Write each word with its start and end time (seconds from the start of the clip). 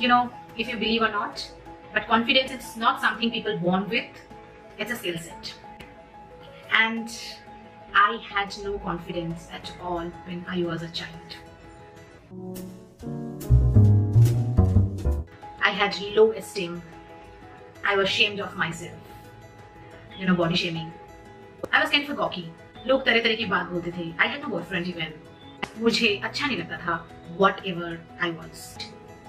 you 0.00 0.08
know, 0.08 0.30
if 0.56 0.68
you 0.68 0.76
believe 0.76 1.02
or 1.02 1.10
not, 1.10 1.50
but 1.92 2.06
confidence 2.06 2.50
is 2.50 2.76
not 2.76 3.00
something 3.00 3.30
people 3.30 3.58
born 3.58 3.88
with. 3.88 4.04
It's 4.78 4.90
a 4.90 4.96
skill 4.96 5.18
set. 5.18 5.54
And 6.72 7.08
I 7.94 8.18
had 8.28 8.54
no 8.62 8.78
confidence 8.78 9.48
at 9.52 9.72
all 9.82 10.10
when 10.26 10.44
I 10.48 10.62
was 10.64 10.82
a 10.82 10.88
child. 10.88 11.36
I 15.62 15.70
had 15.70 15.98
low 16.14 16.32
esteem. 16.32 16.82
I 17.84 17.96
was 17.96 18.08
ashamed 18.08 18.40
of 18.40 18.56
myself. 18.56 18.92
You 20.18 20.26
know, 20.26 20.34
body 20.34 20.56
shaming. 20.56 20.92
I 21.72 21.82
was 21.82 21.90
kind 21.90 22.04
of 22.04 22.10
a 22.10 22.14
gawky. 22.14 22.46
लोग 22.86 23.04
तरह 23.04 23.20
तरह 23.22 23.34
की 23.36 23.44
बात 23.50 23.66
बोलते 23.70 23.90
थे 23.92 24.04
I 24.20 24.28
had 24.28 24.42
no 24.42 24.48
boyfriend 24.48 24.86
even 24.88 25.12
मुझे 25.82 26.14
अच्छा 26.24 26.46
नहीं 26.46 26.58
लगता 26.58 26.76
था 26.84 26.94
what 27.40 27.64
ever 27.66 27.98
I 28.22 28.30
was 28.30 28.60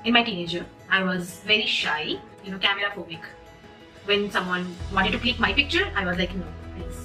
in 0.05 0.13
my 0.13 0.23
teenager 0.23 0.65
I 0.91 1.03
was 1.03 1.33
very 1.47 1.67
shy 1.79 2.19
you 2.45 2.51
know 2.51 2.59
camera 2.67 2.89
phobic 2.95 3.33
when 4.07 4.29
someone 4.31 4.67
wanted 4.95 5.11
to 5.11 5.19
click 5.19 5.39
my 5.39 5.53
picture, 5.53 5.85
I 5.95 6.05
was 6.05 6.17
like, 6.17 6.33
no, 6.33 6.45
please, 6.75 6.99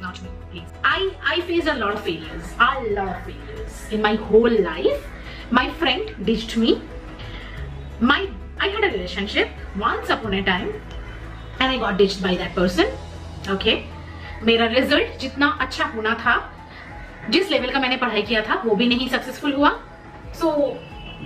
not 0.00 0.20
me, 0.22 0.30
please. 0.50 0.68
I, 0.84 1.12
I 1.24 1.40
faced 1.42 1.68
a 1.68 1.74
lot 1.74 1.94
of 1.94 2.02
failures, 2.02 2.48
a 2.58 2.70
lot 2.96 3.08
of 3.08 3.24
failures 3.24 3.76
in 3.92 4.02
my 4.02 4.14
whole 4.14 4.50
life. 4.50 5.06
My 5.50 5.70
friend 5.70 6.14
ditched 6.24 6.56
me. 6.56 6.82
My 8.00 8.28
I 8.60 8.68
had 8.68 8.84
a 8.84 8.90
relationship 8.90 9.48
once 9.78 10.10
upon 10.10 10.34
a 10.34 10.42
time 10.42 10.72
and 11.60 11.70
I 11.70 11.78
got 11.78 11.96
ditched 11.96 12.22
by 12.22 12.34
that 12.42 12.54
person. 12.54 12.98
Okay. 13.48 13.76
मेरा 14.42 14.66
result 14.72 15.18
जितना 15.20 15.46
अच्छा 15.60 15.84
होना 15.94 16.14
था 16.24 16.34
जिस 17.30 17.50
level 17.50 17.70
का 17.72 17.80
मैंने 17.80 17.96
पढ़ाई 18.02 18.22
किया 18.22 18.42
था 18.48 18.54
वो 18.64 18.74
भी 18.76 18.86
नहीं 18.88 19.08
सक्सेसफुल 19.08 19.52
हुआ 19.54 19.70
सो 20.40 20.50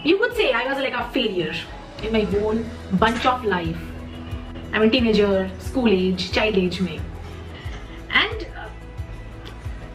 you 0.03 0.17
could 0.17 0.35
say 0.35 0.51
I 0.53 0.71
was 0.71 0.77
like 0.77 0.93
a 0.93 1.09
failure 1.11 1.53
in 2.03 2.13
my 2.13 2.21
whole 2.21 2.59
bunch 2.93 3.25
of 3.25 3.43
life. 3.43 3.77
I'm 4.73 4.81
a 4.83 4.89
teenager, 4.89 5.49
school 5.59 5.87
age, 5.87 6.31
child 6.31 6.55
age 6.55 6.81
me, 6.81 6.99
And 8.09 8.47
uh, 8.55 8.69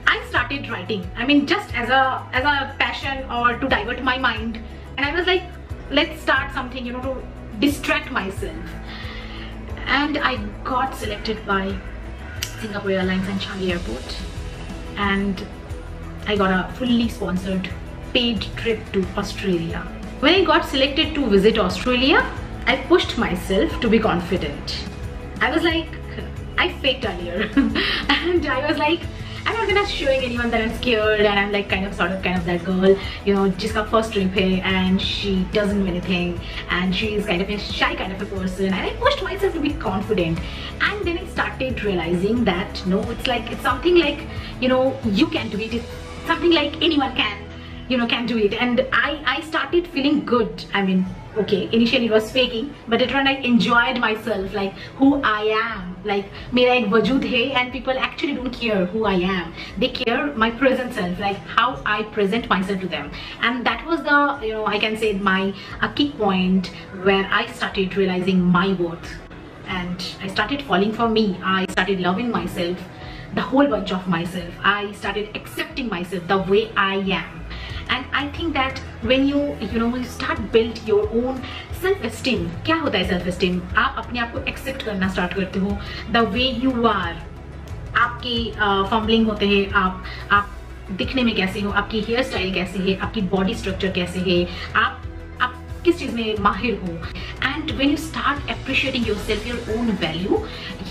I 0.07 0.25
started 0.29 0.69
writing. 0.69 1.09
I 1.17 1.27
mean 1.27 1.47
just 1.47 1.75
as 1.75 1.89
a 1.91 2.27
as 2.33 2.45
a 2.45 2.75
passion 2.79 3.31
or 3.31 3.59
to 3.59 3.69
divert 3.69 4.03
my 4.03 4.19
mind. 4.19 4.59
And 4.97 5.07
I 5.07 5.15
was 5.15 5.27
like, 5.27 5.43
let's 5.91 6.21
start 6.21 6.53
something, 6.53 6.85
you 6.85 6.93
know, 6.93 7.03
to 7.03 7.23
distract 7.61 8.11
myself. 8.11 8.71
And 9.87 10.19
I 10.19 10.37
got 10.65 10.95
selected 10.95 11.45
by 11.47 11.77
Singapore 12.61 12.93
Airlines 12.93 13.29
and 13.29 13.41
Changi 13.41 13.71
Airport. 13.71 14.17
And 14.97 15.47
I 16.27 16.37
got 16.37 16.51
a 16.51 16.73
fully 16.75 17.09
sponsored 17.09 17.69
paid 18.13 18.43
trip 18.57 18.81
to 18.93 19.05
Australia. 19.17 19.87
When 20.23 20.34
I 20.34 20.45
got 20.45 20.65
selected 20.65 21.17
to 21.17 21.27
visit 21.27 21.59
Australia, 21.59 22.25
I 22.69 22.77
pushed 22.77 23.19
myself 23.19 23.81
to 23.81 23.89
be 23.89 23.98
confident. 23.98 24.84
I 25.41 25.51
was 25.51 25.64
like, 25.64 25.89
I 26.56 26.73
faked 26.75 27.05
earlier. 27.05 27.51
and 27.56 28.47
I 28.47 28.64
was 28.69 28.79
like, 28.79 29.01
I'm 29.45 29.56
not 29.56 29.67
gonna 29.67 29.84
showing 29.84 30.20
anyone 30.20 30.48
that 30.53 30.61
I'm 30.61 30.73
scared 30.77 31.23
and 31.23 31.41
I'm 31.41 31.51
like 31.51 31.69
kind 31.69 31.84
of 31.84 31.92
sort 31.92 32.12
of 32.12 32.23
kind 32.23 32.39
of 32.39 32.45
that 32.45 32.64
girl, 32.64 32.97
you 33.25 33.34
know, 33.34 33.48
just 33.48 33.75
got 33.75 33.91
first 33.91 34.12
trip 34.12 34.37
and 34.37 35.03
she 35.03 35.42
doesn't 35.53 35.81
know 35.81 35.87
anything 35.87 36.41
and 36.70 36.95
she's 36.95 37.27
kind 37.27 37.42
of 37.42 37.51
a 37.51 37.59
shy 37.59 37.97
kind 37.97 38.12
of 38.12 38.23
a 38.23 38.27
person 38.27 38.67
and 38.67 38.75
I 38.77 38.91
pushed 39.01 39.25
myself 39.25 39.55
to 39.55 39.61
be 39.61 39.73
confident 39.75 40.39
and 40.83 41.05
then 41.05 41.19
I 41.19 41.27
started 41.27 41.83
realizing 41.83 42.45
that 42.45 42.86
no, 42.86 43.01
it's 43.11 43.27
like 43.27 43.51
it's 43.51 43.62
something 43.62 43.97
like, 43.97 44.29
you 44.61 44.69
know, 44.69 44.97
you 45.05 45.27
can 45.27 45.48
do 45.48 45.59
it. 45.59 45.75
It's 45.75 45.86
something 46.29 46.53
like 46.53 46.81
anyone 46.81 47.17
can, 47.17 47.42
you 47.93 47.98
know 47.98 48.07
can 48.07 48.27
do 48.27 48.39
it. 48.39 48.55
And 48.55 48.87
I, 48.93 49.23
I 49.27 49.41
started 49.43 49.87
feeling 49.87 50.25
good. 50.25 50.65
I 50.73 50.83
mean 50.83 51.05
okay 51.35 51.67
initially 51.73 52.05
it 52.07 52.12
was 52.12 52.31
faking 52.31 52.75
but 52.89 53.01
later 53.01 53.17
on 53.17 53.27
I 53.27 53.37
enjoyed 53.51 53.98
myself 53.98 54.53
like 54.53 54.73
who 55.01 55.21
I 55.23 55.41
am. 55.59 55.97
Like 56.05 56.27
mera 56.58 56.77
ek 56.77 56.86
wajud 56.95 57.27
hai 57.33 57.42
and 57.61 57.73
people 57.73 57.98
actually 58.07 58.35
don't 58.39 58.57
care 58.61 58.86
who 58.95 59.05
I 59.11 59.14
am. 59.35 59.55
They 59.79 59.91
care 59.98 60.27
my 60.45 60.51
present 60.63 60.95
self 61.01 61.20
like 61.27 61.36
how 61.58 61.69
I 61.97 62.03
present 62.17 62.48
myself 62.55 62.80
to 62.80 62.89
them. 62.95 63.11
And 63.41 63.67
that 63.67 63.85
was 63.86 64.03
the 64.09 64.20
you 64.47 64.55
know 64.55 64.67
I 64.67 64.79
can 64.86 64.97
say 65.05 65.13
my 65.30 65.41
a 65.83 65.92
key 66.01 66.09
point 66.23 66.73
where 67.11 67.29
I 67.42 67.47
started 67.61 67.97
realizing 67.97 68.42
my 68.59 68.73
worth. 68.85 69.13
And 69.67 70.09
I 70.20 70.29
started 70.29 70.63
falling 70.70 70.92
for 70.92 71.09
me. 71.09 71.27
I 71.42 71.67
started 71.77 72.01
loving 72.01 72.30
myself 72.30 72.89
the 73.35 73.41
whole 73.41 73.67
bunch 73.67 73.92
of 73.92 74.09
myself. 74.09 74.55
I 74.63 74.92
started 74.92 75.36
accepting 75.36 75.89
myself 75.89 76.27
the 76.29 76.42
way 76.53 76.70
I 76.77 76.97
am. 77.20 77.42
And 78.23 78.31
I 78.31 78.39
think 78.39 78.55
that 78.55 78.81
you 79.11 79.39
you 79.61 79.79
know 79.81 79.91
you 79.97 80.05
start 80.05 80.41
build 80.53 80.81
your 80.87 81.03
own 81.21 81.39
self 81.83 82.05
esteem 82.11 82.49
क्या 82.67 82.77
होता 82.77 82.99
है 82.99 83.09
self 83.09 83.27
esteem 83.27 83.61
आप 83.77 83.95
अपने 83.99 84.21
आप 84.21 84.33
को 84.33 84.39
accept 84.49 84.83
करना 84.83 85.09
start 85.09 85.35
करते 85.35 85.59
हो. 85.59 85.77
द 86.11 86.17
वे 86.33 86.45
यू 86.65 86.87
आर 86.89 87.15
आपके 87.97 88.37
फॉम्बलिंग 88.91 89.25
uh, 89.25 89.31
होते 89.31 89.47
हैं 89.49 89.71
आप 89.73 90.05
आप 90.33 90.51
दिखने 90.99 91.23
में 91.23 91.35
कैसे 91.37 91.61
हो 91.61 91.71
आपकी 91.71 92.01
हेयर 92.01 92.23
स्टाइल 92.23 92.55
कैसे 92.55 92.79
है 92.79 92.97
आपकी 92.97 93.21
बॉडी 93.35 93.55
स्ट्रक्चर 93.55 93.91
कैसे 93.93 94.21
है 94.21 94.47
आप 94.77 95.03
आप 95.43 95.55
किस 95.85 95.99
चीज़ 95.99 96.15
में 96.15 96.39
माहिर 96.41 96.81
हो? 96.83 96.93
And 97.45 97.71
when 97.71 97.91
you 97.91 97.97
start 97.97 98.51
appreciating 98.51 99.09
your 99.09 99.19
self 99.19 99.47
your 99.47 99.79
own 99.79 99.91
value 100.03 100.45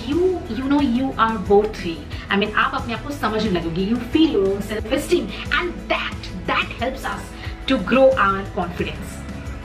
you 0.08 0.40
you 0.59 0.68
know 0.68 0.81
you 0.81 1.12
are 1.19 1.38
worthy 1.50 1.98
I 2.31 2.38
mean 2.38 2.52
आप 2.66 2.75
अपने 2.81 2.94
आप 2.94 3.03
को 3.03 3.12
समझने 3.12 3.50
लगोगे 3.50 3.84
you 3.84 3.96
feel 4.13 4.34
your 4.34 4.48
own 4.53 4.62
self 4.62 4.94
esteem 4.94 5.28
and 5.59 5.72
that 5.94 6.31
that 6.60 6.82
helps 6.82 7.04
us 7.12 7.31
to 7.69 7.78
grow 7.91 8.09
our 8.09 8.50
confidence 8.56 9.14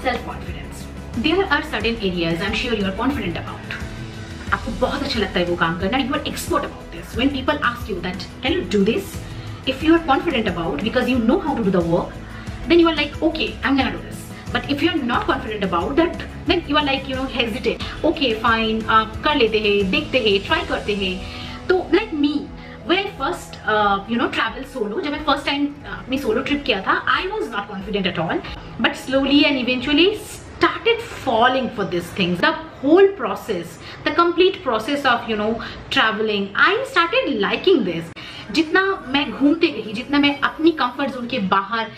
self 0.03 0.25
confidence 0.25 0.85
there 1.19 1.43
are 1.43 1.63
certain 1.71 1.97
areas 2.11 2.41
I 2.41 2.47
am 2.47 2.53
sure 2.61 2.79
you 2.79 2.85
are 2.85 2.95
confident 2.97 3.37
about 3.37 4.53
आपको 4.53 4.71
बहुत 4.85 5.03
अच्छा 5.03 5.19
लगता 5.19 5.39
है 5.39 5.45
वो 5.45 5.55
काम 5.55 5.79
करना 5.79 5.97
you 5.97 6.13
are 6.13 6.27
expert 6.27 6.65
about 6.65 6.95
this 6.95 7.15
when 7.17 7.29
people 7.33 7.59
ask 7.71 7.89
you 7.89 7.99
that 8.01 8.23
can 8.43 8.53
you 8.53 8.61
do 8.71 8.83
this 8.91 9.13
if 9.67 9.83
you 9.83 9.93
are 9.93 9.99
confident 9.99 10.47
about 10.47 10.83
because 10.83 11.07
you 11.07 11.19
know 11.19 11.39
how 11.39 11.55
to 11.55 11.63
do 11.63 11.71
the 11.71 11.81
work 11.81 12.13
then 12.67 12.79
you 12.79 12.87
are 12.87 12.95
like 12.95 13.21
okay 13.21 13.55
i'm 13.63 13.77
gonna 13.77 13.91
do 13.91 13.99
this 13.99 14.27
but 14.51 14.69
if 14.69 14.81
you're 14.81 14.95
not 14.95 15.25
confident 15.25 15.63
about 15.63 15.95
that 15.95 16.23
then 16.47 16.63
you 16.67 16.77
are 16.77 16.83
like 16.83 17.07
you 17.07 17.15
know 17.15 17.25
hesitate 17.25 17.83
okay 18.03 18.33
fine 18.41 18.81
आप 18.89 19.21
कर 19.23 19.35
लेते 19.35 19.59
हैं 19.59 19.89
देखते 19.91 20.19
हैं 20.19 20.33
try 20.47 20.67
करते 20.69 20.95
हैं 20.95 21.13
You 24.10 24.16
know 24.16 24.26
travel 24.28 24.64
solo 24.72 25.00
जब 25.00 25.12
मैं 25.12 25.22
फ़र्स्ट 25.24 25.46
टाइम 25.46 25.66
अपनी 25.92 26.18
सोलो 26.18 26.42
ट्रिप 26.42 26.64
किया 26.66 26.80
था 26.86 27.02
I 27.16 27.26
was 27.28 27.50
not 27.50 27.68
confident 27.68 28.06
at 28.06 28.18
all 28.18 28.42
but 28.80 28.94
slowly 29.04 29.42
and 29.44 29.58
eventually 29.58 30.10
started 30.58 31.00
falling 31.22 31.66
for 31.70 31.84
this 31.84 32.06
thing 32.12 32.30
the 32.36 32.50
whole 32.76 33.08
process 33.16 33.72
the 34.04 34.12
complete 34.12 34.54
process 34.62 35.02
of 35.04 35.26
you 35.30 35.36
know 35.36 35.48
traveling 35.90 36.46
i 36.66 36.70
started 36.92 37.32
liking 37.42 37.82
this 37.88 38.12
जितना 38.52 38.82
मैं 39.08 39.30
घूमते 39.30 39.68
गई 39.68 39.92
जितना 39.92 40.18
मैं 40.18 40.38
अपनी 40.40 40.70
comfort 40.80 41.12
zone 41.12 41.26
के 41.28 41.38
बाहर 41.48 41.88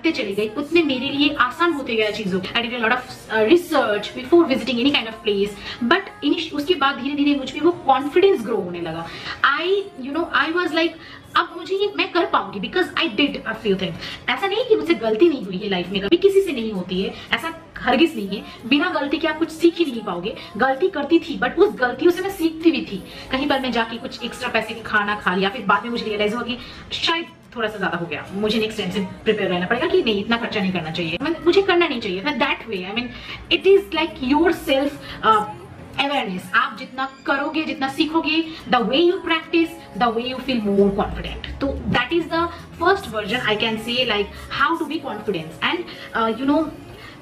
रखते 0.00 0.12
चली 0.12 0.34
गई 0.34 0.48
उतने 0.58 0.82
मेरे 0.82 1.08
लिए 1.08 1.34
आसान 1.40 1.72
होते 1.72 1.94
गया 1.94 2.10
चीज़ों 2.10 2.40
I 2.56 2.62
did 2.62 2.80
lot 2.80 2.92
of 2.92 3.34
research 3.34 4.12
before 4.16 4.44
visiting 4.46 4.80
any 4.80 4.90
kind 4.90 5.08
of 5.08 5.22
place 5.22 5.56
but 5.84 6.08
उसके 6.52 6.74
बाद 6.74 7.00
धीरे 7.00 7.16
धीरे 7.16 7.38
मुझमें 7.38 7.60
वो 7.60 7.70
कॉन्फिडेंस 7.86 8.44
ग्रो 8.44 8.56
होने 8.56 8.80
लगा। 8.80 9.06
I 9.44 9.82
you 10.00 10.12
know 10.12 10.28
I 10.34 10.50
was 10.52 10.74
like 10.74 10.96
अब 11.36 11.54
मुझे 11.56 11.76
ये 11.76 11.92
मैं 11.96 12.10
कर 12.12 12.24
पाऊँगी 12.26 12.60
because 12.60 12.88
I 12.98 13.08
did 13.16 13.44
a 13.44 13.52
few 13.52 13.76
things 13.82 14.28
ऐसा 14.28 14.46
नहीं 14.46 14.64
कि 14.68 14.76
मुझसे 14.76 14.94
गलती 15.02 15.28
नहीं 15.28 15.44
हुई 15.44 15.56
है 15.56 15.68
लाइफ 15.68 15.88
में। 15.90 16.00
कभी 16.02 16.16
किसी 16.16 16.40
से 16.40 16.52
नहीं 16.52 16.72
होती 16.72 17.00
है। 17.02 17.14
ऐसा 17.32 17.52
हरगिज 17.78 18.16
नहीं 18.16 18.28
है। 18.28 18.68
बिना 18.68 18.88
गलती 18.90 19.18
के 19.18 19.28
आप 19.28 19.38
कुछ 19.38 19.50
सीख 19.50 19.78
ही 19.78 19.84
नहीं 19.84 20.02
पाओगे। 20.04 20.34
गलती 20.56 20.88
करती 20.88 21.18
थी 21.18 21.36
बट 21.38 21.58
उस 21.58 21.74
गलतियों 21.80 22.12
से 22.12 22.22
मैं 22.22 22.30
सीखती 22.30 22.70
भी 22.70 22.84
थी। 22.92 23.02
कहीं 23.32 23.48
पर 23.48 23.60
मैं 23.60 23.72
जाके 23.72 23.96
कुछ 23.96 24.22
एक्स्ट्रा 24.24 24.48
पैसे 24.48 24.74
की 24.74 24.80
खाना 24.82 25.14
खा 25.16 25.34
लिया, 25.34 25.48
फिर 25.50 25.66
बाद 25.66 25.84
में 25.84 25.90
मुझे 25.90 26.04
रियलाइज़ 26.04 26.36
कि 26.40 26.58
शायद 26.92 27.26
थोड़ा 27.56 27.68
सा 27.68 27.78
ज़्यादा 27.78 27.96
हो 27.98 28.06
गया। 28.06 28.24
मुझे 28.34 28.58
नेक्स्ट 28.58 28.78
टाइम 28.78 28.90
से 28.90 29.00
प्रिपेयर 29.24 29.50
रहना 29.50 29.66
पड़ेगा 29.66 29.86
कि 29.86 30.02
नहीं, 30.02 30.20
इतना 30.20 30.36
खर्चा 30.36 30.60
नहीं 30.60 30.72
करना 30.72 30.90
चाहिए। 30.90 31.18
मैं 31.22 31.34
मुझे 31.44 31.62
करना 31.62 31.88
नहीं 31.88 32.00
चाहिए। 32.00 32.20
That 32.22 32.66
way 32.68 32.82
I 32.84 32.92
mean 32.94 33.10
it 33.52 33.66
is 33.66 33.94
like 33.94 34.22
your 34.24 34.52
self 34.52 35.00
awareness 35.24 36.50
आप 36.56 36.76
जितना 36.78 37.08
करोगे, 37.26 37.64
जितना 37.64 37.88
सीखोगे 37.94 38.44
the 38.70 38.82
way 38.90 38.98
you 38.98 39.16
practise 39.24 39.68
the 39.98 40.12
way 40.16 40.22
you 40.22 40.36
feel 40.46 40.60
more 40.62 40.90
confident 40.96 41.46
तो 41.60 41.66
that 41.96 42.12
is 42.12 42.28
the 42.34 42.46
first 42.80 43.08
version 43.14 43.40
I 43.48 43.56
can 43.64 43.78
say 43.88 44.04
like 44.08 44.30
how 44.60 44.76
to 44.78 44.84
be 44.84 44.98
confidence 45.08 45.60
and 45.64 46.40
you 46.40 46.46
know 46.46 46.68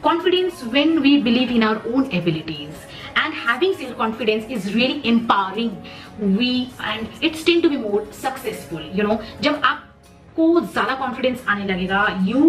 confidence 0.02 0.60
when 0.72 0.90
we 1.04 1.12
believe 1.22 1.52
in 1.52 1.62
our 1.68 1.78
own 1.92 2.04
abilities. 2.16 2.82
And 3.20 3.34
having 3.46 3.72
self 3.78 3.96
confidence 4.00 4.52
is 4.56 4.68
really 4.74 5.00
empowering. 5.12 5.72
We, 6.36 6.50
and 6.90 7.24
it's 7.28 7.42
tend 7.48 7.64
to 7.64 7.70
be 7.72 7.78
more 7.78 8.02
successful, 8.18 8.84
you 8.98 9.06
know. 9.06 9.16
जब 9.46 9.60
आप 9.64 9.77
को 10.38 10.60
ज़्यादा 10.60 10.94
confidence 10.94 11.44
आने 11.48 11.64
लगेगा। 11.72 12.06
You 12.26 12.40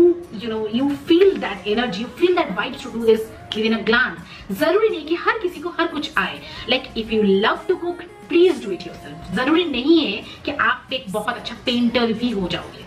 you 0.41 0.49
know 0.49 0.67
you 0.73 0.89
feel 1.07 1.37
that 1.41 1.67
energy 1.67 2.01
you 2.01 2.07
feel 2.19 2.35
that 2.35 2.51
vibe 2.57 2.75
to 2.83 2.91
do 2.91 3.05
this 3.05 3.21
within 3.65 3.77
a 3.77 3.81
glance 3.85 4.57
ज़रूरी 4.59 4.89
नहीं 4.89 5.05
कि 5.07 5.15
हर 5.25 5.39
किसी 5.41 5.59
को 5.61 5.69
हर 5.79 5.87
कुछ 5.87 6.11
आए। 6.17 6.41
Like 6.69 6.83
if 6.97 7.13
you 7.13 7.21
love 7.23 7.59
to 7.67 7.75
cook 7.85 8.01
please 8.29 8.63
do 8.65 8.71
it 8.71 8.87
yourself 8.87 9.33
ज़रूरी 9.35 9.65
नहीं 9.65 9.99
है 9.99 10.23
कि 10.45 10.51
आप 10.51 10.93
एक 10.93 11.11
बहुत 11.11 11.35
अच्छा 11.35 11.55
पेंटर 11.65 12.13
भी 12.13 12.29
हो 12.31 12.47
जाओगे। 12.47 12.85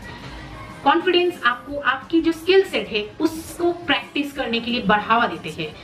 कॉन्फिडेंस 0.84 1.42
आपको 1.46 1.78
आपकी 1.78 2.20
जो 2.22 2.32
स्किल 2.32 2.62
सेट 2.68 2.88
है, 2.88 3.04
उसको 3.20 3.72
प्रैक्टिस 3.88 4.32
करने 4.32 4.60
के 4.60 4.70
लिए 4.70 4.82
बढ़ावा 4.86 5.26
देते 5.26 5.50
हैं। 5.62 5.74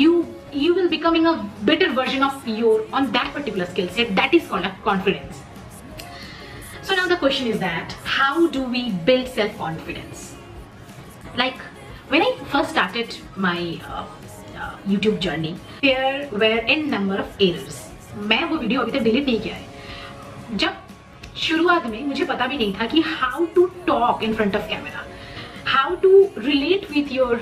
You 0.00 0.24
you 0.56 0.74
will 0.74 0.86
becoming 0.90 1.24
a 1.28 1.32
better 1.68 1.86
version 1.96 2.22
of 2.26 2.44
your 2.50 2.74
on 2.98 3.06
that 3.14 3.32
particular 3.32 3.64
skill 3.70 3.88
set. 3.96 4.12
That 4.18 4.36
is 4.36 4.44
called 4.50 4.68
a 4.68 4.70
confidence. 4.84 5.40
So 6.82 6.96
now 7.00 7.06
the 7.10 7.18
question 7.22 7.48
is 7.48 7.58
that 7.62 7.96
how 8.16 8.46
do 8.56 8.60
we 8.74 8.82
build 9.06 9.26
self 9.36 9.56
confidence 9.62 10.20
like 11.40 11.64
when 12.12 12.22
i 12.26 12.30
first 12.52 12.70
started 12.70 13.16
my 13.46 13.58
uh, 13.94 14.04
uh, 14.60 14.70
youtube 14.92 15.18
journey 15.26 15.54
there 15.82 16.28
were 16.42 16.58
n 16.74 16.88
number 16.90 17.18
of 17.24 17.42
errors. 17.48 17.76
मैं 18.30 18.42
वो 18.50 18.56
video 18.58 18.80
अभी 18.80 18.92
तक 18.92 19.04
delete 19.04 19.26
नहीं 19.26 19.40
किया 19.40 19.54
है। 19.54 20.56
जब 20.58 20.76
शुरुआत 21.36 21.86
में 21.86 22.02
मुझे 22.06 22.24
पता 22.24 22.46
भी 22.46 22.56
नहीं 22.56 22.72
था 22.74 22.86
कि 22.92 23.00
how 23.06 23.44
to 23.54 23.64
talk 23.86 24.22
in 24.22 24.34
front 24.34 24.56
of 24.56 24.68
camera 24.68 25.04
how 25.72 25.96
to 26.02 26.10
relate 26.38 26.90
with 26.90 27.12
your 27.12 27.40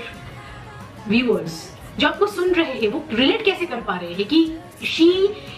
viewers 1.09 1.63
जो 1.99 2.09
आपको 2.09 2.27
सुन 2.27 2.53
रहे 2.55 2.73
हैं 2.81 2.89
वो 2.93 3.05
रिलेट 3.13 3.45
कैसे 3.45 3.67
कर 3.67 3.81
पा 3.89 3.97
रहे 3.97 4.13
हैं 4.15 4.27
कि 4.29 4.87
she 4.95 5.09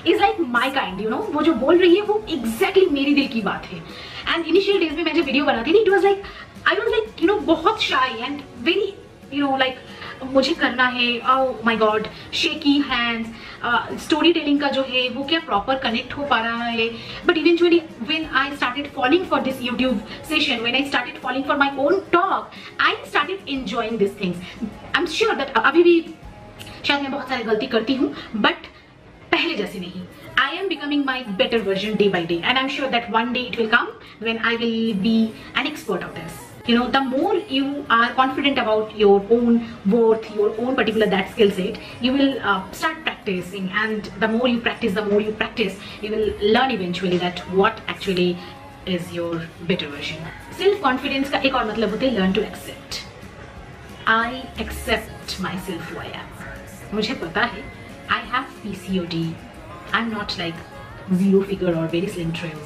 is 0.07 0.21
like 0.21 0.41
my 0.57 0.71
kind 0.71 1.01
you 1.01 1.09
know 1.11 1.17
वो 1.33 1.43
जो 1.43 1.53
बोल 1.65 1.79
रही 1.79 1.97
है 1.97 2.03
वो 2.03 2.23
एग्जैक्टली 2.29 2.83
exactly 2.83 2.93
मेरी 2.93 3.15
दिल 3.15 3.29
की 3.29 3.41
बात 3.43 3.67
है। 3.67 3.81
एंड 4.28 4.46
इनिशियल 4.46 4.78
डेज़ 4.78 4.96
में 4.96 5.05
मैं 5.05 5.14
जब 5.14 5.25
वीडियो 5.25 5.44
बनाती 5.44 5.73
थी 5.73 5.82
it 5.82 5.88
was 5.88 6.05
like 6.05 6.23
I 6.69 6.76
was 6.76 6.88
like 6.90 7.23
you 7.23 7.26
know 7.26 7.38
बहुत 7.52 7.82
shy 7.82 8.23
and 8.23 8.40
very 8.64 8.93
you 9.34 9.46
know 9.46 9.56
like 9.56 9.78
मुझे 10.32 10.55
करना 10.55 10.87
है 10.88 11.06
ओ 11.31 11.52
my 11.64 11.76
God 11.76 12.06
shaky 12.34 12.78
hands 12.88 14.02
story 14.05 14.32
telling 14.32 14.61
का 14.61 14.69
जो 14.70 14.82
है, 14.88 15.08
वो 15.08 15.25
क्या 15.25 15.38
प्रॉपर 15.40 15.78
कनेक्ट 15.78 16.12
हो 16.12 16.25
पा 16.26 16.38
रहा 16.40 16.64
है? 16.64 16.88
But 17.26 17.38
eventually 17.38 17.81
when 18.08 18.25
I 18.34 18.55
started 18.56 18.90
following 18.93 19.26
for 19.26 19.40
this 19.40 19.62
YouTube 19.62 20.00
session 20.29 20.61
when 20.61 20.75
I 20.75 20.84
started 20.84 21.19
following 21.20 21.44
for 21.44 21.56
my 21.56 21.76
own 21.79 22.00
talk 22.12 22.50
I 22.81 22.94
started 23.08 23.49
enjoying 23.49 23.99
this 23.99 24.20
things 24.20 24.37
I 24.37 25.00
am 25.00 25.06
sure 25.17 25.34
that 25.34 25.52
अभी 25.58 25.82
भी 25.82 26.00
शायद 26.84 27.02
मैं 27.02 27.12
बहुत 27.12 27.29
सारी 27.29 27.44
गलती 27.44 27.67
करती 27.67 27.94
हूँ 27.94 28.14
बट 28.37 28.67
पहले 29.32 29.55
जैसे 29.55 29.79
नहीं। 29.79 30.02
I 30.46 30.50
am 30.50 30.69
becoming 30.69 31.04
my 31.04 31.22
better 31.38 31.58
version 31.58 31.96
day 31.96 32.08
by 32.08 32.25
day. 32.25 32.40
And 32.44 32.56
I'm 32.56 32.69
sure 32.69 32.88
that 32.88 33.10
one 33.10 33.32
day 33.32 33.46
it 33.48 33.56
will 33.58 33.69
come 33.69 33.88
when 34.20 34.38
I 34.38 34.52
will 34.54 34.94
be 35.06 35.34
an 35.56 35.66
expert 35.66 36.04
of 36.04 36.14
this. 36.14 36.34
You 36.66 36.76
know 36.76 36.88
the 36.88 37.00
more 37.00 37.34
you 37.54 37.84
are 37.90 38.12
confident 38.19 38.58
about 38.58 38.94
your 38.96 39.16
own 39.37 39.56
worth 39.94 40.28
your 40.37 40.50
own 40.60 40.76
particular 40.76 41.08
that 41.14 41.32
skill 41.32 41.50
set 41.50 41.81
you 42.00 42.12
will 42.12 42.38
uh, 42.43 42.70
start 42.70 43.02
practicing. 43.02 43.69
And 43.82 44.04
the 44.25 44.28
more 44.28 44.46
you 44.46 44.60
practice 44.60 44.94
the 44.94 45.04
more 45.04 45.20
you 45.20 45.32
practice 45.32 45.81
you 46.00 46.12
will 46.12 46.31
learn 46.58 46.70
eventually 46.76 47.19
that 47.25 47.40
what 47.62 47.81
actually 47.88 48.38
is 48.87 49.12
your 49.12 49.43
better 49.72 49.88
version. 49.88 50.22
Self 50.62 50.81
confidence 50.87 51.34
ka 51.34 51.43
ek 51.50 51.58
aur 51.62 51.64
matlab 51.72 51.98
hota 51.98 52.12
learn 52.20 52.38
to 52.38 52.46
accept. 52.52 53.02
I 54.14 54.46
accept 54.66 55.37
myself 55.48 55.93
who 55.93 56.00
i 56.06 56.08
am. 56.22 56.32
mujhe 56.96 57.14
pata 57.20 57.50
hai 57.52 57.62
i 58.16 58.25
have 58.32 58.58
pcod 58.64 59.14
I'm 59.93 60.11
not 60.11 60.37
like 60.38 60.55
zero 61.15 61.43
figure 61.43 61.75
or 61.75 61.87
very 61.87 62.06
slim 62.06 62.33
trim. 62.33 62.59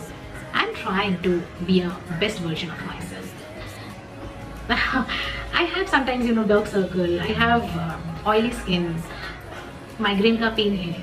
I'm 0.52 0.74
trying 0.74 1.22
to 1.22 1.42
be 1.66 1.80
a 1.82 1.96
best 2.18 2.38
version 2.40 2.70
of 2.70 2.86
myself. 2.86 3.26
I 5.52 5.64
have 5.64 5.88
sometimes, 5.88 6.26
you 6.26 6.34
know, 6.34 6.44
dark 6.44 6.66
circle. 6.66 7.20
I 7.20 7.26
have 7.26 7.64
uh, 7.76 8.28
oily 8.30 8.52
skin, 8.52 9.02
migraine 9.98 10.38
ka 10.38 10.54
pain 10.54 10.76
hai. 10.76 11.02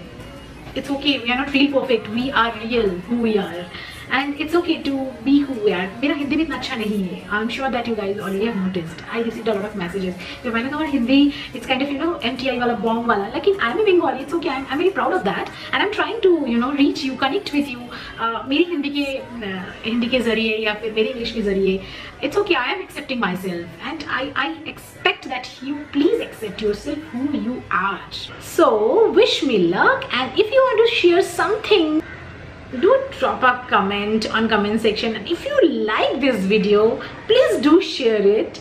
It's 0.75 0.89
okay. 0.89 1.19
We 1.19 1.31
are 1.31 1.37
not 1.37 1.51
real 1.53 1.79
perfect. 1.79 2.07
We 2.09 2.31
are 2.31 2.53
real 2.59 2.89
who 3.09 3.21
we 3.21 3.37
are 3.37 3.65
and 4.10 4.40
it's 4.40 4.54
okay 4.54 4.82
to 4.82 5.10
be 5.24 5.40
who 5.40 5.54
we 5.64 5.72
are 5.72 5.86
मेरा 6.02 6.14
हिंदी 6.14 6.36
भी 6.36 6.42
इतना 6.42 6.56
अच्छा 6.56 6.76
नहीं 6.76 7.02
है 7.08 7.20
I'm 7.38 7.48
sure 7.56 7.70
that 7.74 7.88
you 7.90 7.94
guys 8.00 8.18
already 8.18 8.46
have 8.50 8.56
noticed 8.56 9.02
I 9.18 9.22
received 9.28 9.48
a 9.48 9.54
lot 9.58 9.68
of 9.70 9.76
messages 9.82 10.14
तो 10.44 10.52
मैंने 10.52 10.70
कहा 10.70 10.84
Hindi 10.94 11.20
it's 11.54 11.66
kind 11.72 11.86
of 11.86 11.92
you 11.94 11.98
know 12.02 12.12
MTI 12.32 12.58
वाला 12.60 12.78
bomb 12.82 13.08
वाला 13.08 13.28
लेकिन 13.34 13.58
I'm 13.68 13.80
a 13.80 13.86
Bengali 13.90 14.24
it's 14.24 14.38
okay 14.38 14.50
I'm, 14.56 14.66
I'm 14.70 14.78
very 14.84 14.90
proud 15.00 15.18
of 15.18 15.24
that 15.30 15.50
and 15.72 15.82
I'm 15.82 15.92
trying 15.98 16.20
to 16.28 16.34
you 16.54 16.58
know 16.64 16.72
reach 16.82 17.04
you 17.08 17.16
connect 17.24 17.52
with 17.58 17.68
you 17.74 17.80
uh, 18.20 18.42
मेरी 18.48 18.64
हिंदी 18.72 18.90
के 18.98 19.06
uh, 19.50 19.62
Hindi 19.84 20.08
के 20.14 20.20
जरिए 20.30 20.56
या 20.66 20.74
फिर 20.82 20.92
मेरी 21.00 21.08
इंग्लिश 21.08 21.32
के 21.32 21.42
जरिए 21.50 21.80
it's 22.22 22.36
okay 22.36 22.56
I 22.56 22.66
am 22.74 22.82
accepting 22.86 23.20
myself 23.20 23.88
and 23.90 24.04
I 24.20 24.22
I 24.46 24.48
expect 24.74 25.28
that 25.34 25.50
you 25.68 25.76
please 25.96 26.20
accept 26.28 26.62
yourself 26.68 26.98
who 27.12 27.24
you 27.48 27.62
are 27.70 28.00
so 28.54 28.70
wish 29.20 29.42
me 29.50 29.58
luck 29.76 30.08
and 30.20 30.42
if 30.44 30.56
you 30.56 30.66
want 30.68 30.82
to 30.86 30.94
share 31.00 31.22
something 31.34 32.02
do 32.71 33.01
drop 33.17 33.43
a 33.43 33.65
comment 33.69 34.29
on 34.33 34.49
comment 34.49 34.81
section 34.81 35.15
and 35.15 35.27
if 35.27 35.45
you 35.45 35.85
like 35.85 36.19
this 36.19 36.43
video 36.43 37.01
please 37.25 37.61
do 37.61 37.81
share 37.81 38.21
it 38.21 38.59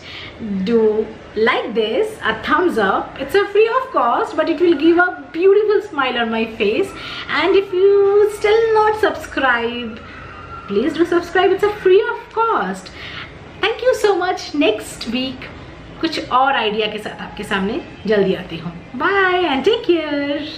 do 0.63 1.05
like 1.35 1.73
this 1.73 2.17
a 2.23 2.41
thumbs 2.43 2.77
up 2.77 3.19
it's 3.19 3.35
a 3.35 3.45
free 3.47 3.67
of 3.79 3.91
cost 3.91 4.37
but 4.37 4.49
it 4.49 4.61
will 4.61 4.75
give 4.75 4.97
a 4.97 5.29
beautiful 5.33 5.81
smile 5.89 6.17
on 6.17 6.31
my 6.31 6.45
face 6.55 6.89
and 7.29 7.55
if 7.55 7.73
you 7.73 8.31
still 8.37 8.73
not 8.73 8.97
subscribe 9.01 9.99
please 10.67 10.93
do 10.93 11.05
subscribe 11.05 11.51
it's 11.51 11.63
a 11.63 11.75
free 11.81 12.01
of 12.09 12.33
cost 12.33 12.91
thank 13.59 13.81
you 13.81 13.93
so 13.95 14.17
much 14.17 14.53
next 14.55 15.07
week 15.09 15.49
कुछ 16.01 16.29
और 16.29 16.55
idea 16.55 16.87
के 16.87 16.97
साथ 16.97 17.21
आपके 17.21 17.43
सामने 17.43 17.81
जल्दी 18.07 18.33
आती 18.35 18.57
हूँ 18.57 18.71
bye 18.95 19.43
and 19.43 19.63
take 19.65 19.83
care 19.85 20.49